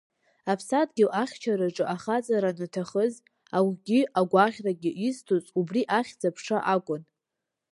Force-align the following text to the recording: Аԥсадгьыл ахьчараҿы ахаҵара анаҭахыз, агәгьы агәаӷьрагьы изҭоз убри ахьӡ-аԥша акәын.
Аԥсадгьыл 0.51 1.09
ахьчараҿы 1.21 1.85
ахаҵара 1.93 2.49
анаҭахыз, 2.53 3.13
агәгьы 3.57 3.99
агәаӷьрагьы 4.19 4.91
изҭоз 5.07 5.45
убри 5.59 5.81
ахьӡ-аԥша 5.97 6.57
акәын. 6.73 7.01